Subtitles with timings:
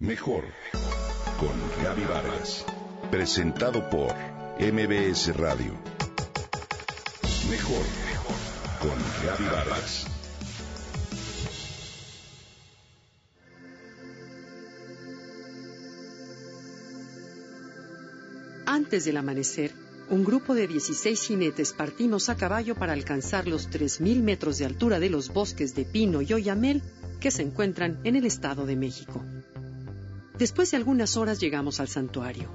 [0.00, 0.44] Mejor
[1.40, 2.64] con Gaby Vargas.
[3.10, 4.14] Presentado por
[4.60, 5.72] MBS Radio.
[7.50, 7.84] Mejor
[8.80, 10.06] con Gaby Vargas.
[18.66, 19.72] Antes del amanecer,
[20.10, 25.00] un grupo de 16 jinetes partimos a caballo para alcanzar los 3.000 metros de altura
[25.00, 26.82] de los bosques de pino y oyamel
[27.18, 29.24] que se encuentran en el Estado de México.
[30.38, 32.48] Después de algunas horas llegamos al santuario.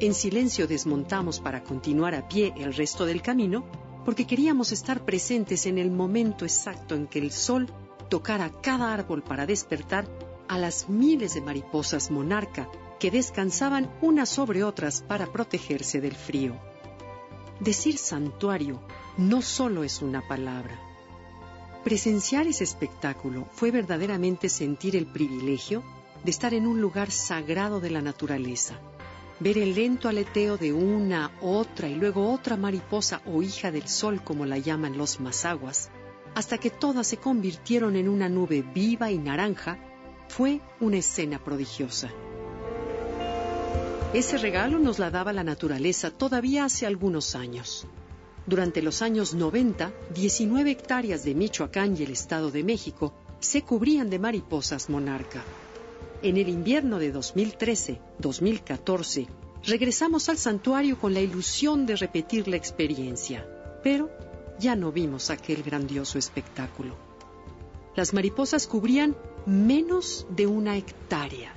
[0.00, 3.64] En silencio desmontamos para continuar a pie el resto del camino
[4.04, 7.68] porque queríamos estar presentes en el momento exacto en que el sol
[8.10, 10.08] tocara cada árbol para despertar
[10.48, 16.56] a las miles de mariposas monarca que descansaban unas sobre otras para protegerse del frío.
[17.60, 18.80] Decir santuario
[19.16, 20.80] no solo es una palabra.
[21.84, 25.84] Presenciar ese espectáculo fue verdaderamente sentir el privilegio
[26.26, 28.74] de estar en un lugar sagrado de la naturaleza,
[29.38, 34.24] ver el lento aleteo de una, otra y luego otra mariposa o hija del sol
[34.24, 35.88] como la llaman los mazaguas,
[36.34, 39.78] hasta que todas se convirtieron en una nube viva y naranja,
[40.26, 42.10] fue una escena prodigiosa.
[44.12, 47.86] Ese regalo nos la daba la naturaleza todavía hace algunos años.
[48.48, 54.10] Durante los años 90, 19 hectáreas de Michoacán y el Estado de México se cubrían
[54.10, 55.44] de mariposas monarca.
[56.22, 59.26] En el invierno de 2013-2014,
[59.64, 63.46] regresamos al santuario con la ilusión de repetir la experiencia,
[63.82, 64.08] pero
[64.58, 66.96] ya no vimos aquel grandioso espectáculo.
[67.94, 71.52] Las mariposas cubrían menos de una hectárea.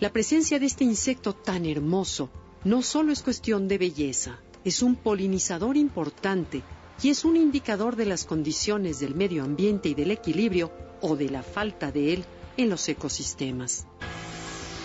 [0.00, 2.30] La presencia de este insecto tan hermoso
[2.64, 6.64] no solo es cuestión de belleza, es un polinizador importante
[7.02, 11.28] y es un indicador de las condiciones del medio ambiente y del equilibrio o de
[11.28, 12.24] la falta de él
[12.58, 13.86] en los ecosistemas.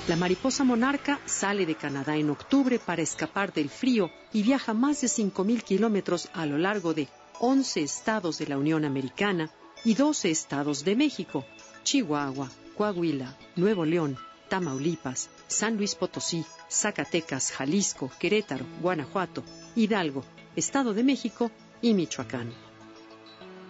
[0.08, 5.02] La mariposa monarca sale de Canadá en octubre para escapar del frío y viaja más
[5.02, 7.08] de 5.000 kilómetros a lo largo de
[7.40, 9.50] 11 estados de la Unión Americana
[9.84, 11.46] y 12 estados de México,
[11.84, 14.18] Chihuahua, Coahuila, Nuevo León,
[14.50, 19.44] Tamaulipas, San Luis Potosí, Zacatecas, Jalisco, Querétaro, Guanajuato,
[19.76, 20.24] Hidalgo,
[20.56, 21.50] Estado de México
[21.82, 22.54] y Michoacán.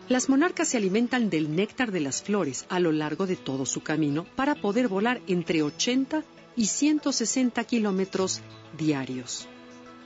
[0.10, 3.82] Las monarcas se alimentan del néctar de las flores a lo largo de todo su
[3.82, 6.24] camino para poder volar entre 80
[6.56, 8.42] y 160 kilómetros
[8.78, 9.48] diarios.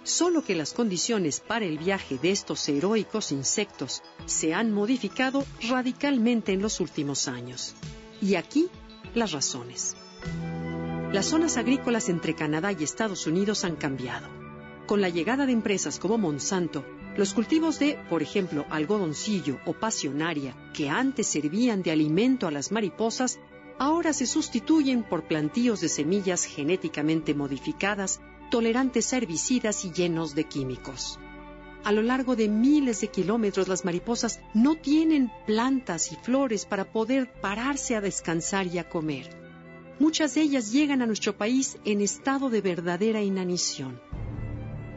[0.04, 6.54] Solo que las condiciones para el viaje de estos heroicos insectos se han modificado radicalmente
[6.54, 7.74] en los últimos años.
[8.22, 8.70] Y aquí
[9.16, 9.98] las razones.
[11.12, 14.37] Las zonas agrícolas entre Canadá y Estados Unidos han cambiado.
[14.88, 16.86] Con la llegada de empresas como Monsanto,
[17.18, 22.72] los cultivos de, por ejemplo, algodoncillo o pasionaria, que antes servían de alimento a las
[22.72, 23.38] mariposas,
[23.80, 30.46] ahora se sustituyen por plantíos de semillas genéticamente modificadas, tolerantes a herbicidas y llenos de
[30.46, 31.20] químicos.
[31.84, 36.86] A lo largo de miles de kilómetros las mariposas no tienen plantas y flores para
[36.86, 39.36] poder pararse a descansar y a comer.
[40.00, 44.00] Muchas de ellas llegan a nuestro país en estado de verdadera inanición.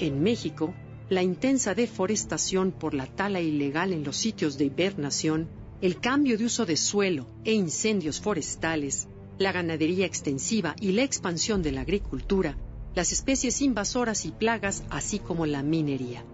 [0.00, 0.72] En México,
[1.10, 5.46] la intensa deforestación por la tala ilegal en los sitios de hibernación,
[5.82, 11.62] el cambio de uso de suelo e incendios forestales, la ganadería extensiva y la expansión
[11.62, 12.56] de la agricultura,
[12.94, 16.24] las especies invasoras y plagas, así como la minería.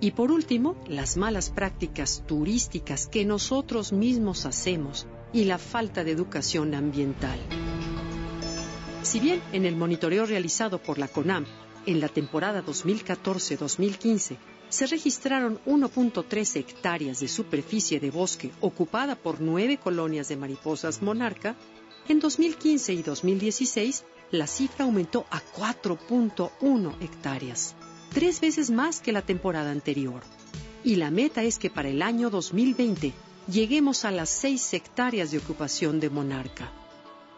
[0.00, 6.12] Y por último, las malas prácticas turísticas que nosotros mismos hacemos y la falta de
[6.12, 7.40] educación ambiental.
[9.02, 11.44] Si bien en el monitoreo realizado por la CONAM
[11.86, 14.36] en la temporada 2014-2015
[14.68, 21.54] se registraron 1.3 hectáreas de superficie de bosque ocupada por nueve colonias de mariposas monarca,
[22.08, 27.76] en 2015 y 2016 la cifra aumentó a 4.1 hectáreas,
[28.12, 30.22] tres veces más que la temporada anterior.
[30.82, 33.12] Y la meta es que para el año 2020
[33.48, 36.72] lleguemos a las 6 hectáreas de ocupación de monarca.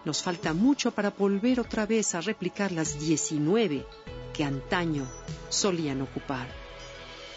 [0.04, 3.84] Nos falta mucho para volver otra vez a replicar las 19
[4.32, 5.06] que antaño
[5.48, 6.48] solían ocupar.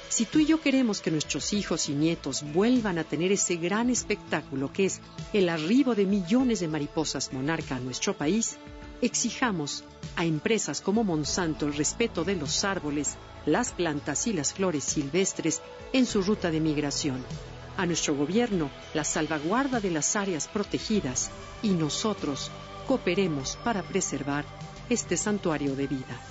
[0.10, 3.90] Si tú y yo queremos que nuestros hijos y nietos vuelvan a tener ese gran
[3.90, 5.00] espectáculo que es
[5.32, 8.58] el arribo de millones de mariposas monarca a nuestro país,
[9.02, 9.86] exijamos
[10.18, 13.16] a empresas como Monsanto el respeto de los árboles,
[13.46, 15.62] las plantas y las flores silvestres
[15.94, 17.24] en su ruta de migración,
[17.78, 21.32] a nuestro gobierno la salvaguarda de las áreas protegidas
[21.64, 22.52] y nosotros
[22.86, 24.46] cooperemos para preservar
[24.90, 26.31] este santuario de vida.